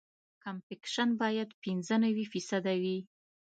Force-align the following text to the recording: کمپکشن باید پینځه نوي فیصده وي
کمپکشن 0.43 1.09
باید 1.21 1.49
پینځه 1.63 1.95
نوي 2.05 2.25
فیصده 2.31 2.73
وي 2.81 2.97